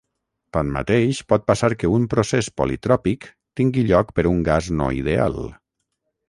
[0.55, 3.29] Tanmateix, pot passar que un procés politròpic
[3.61, 5.39] tingui lloc per un gas no ideal.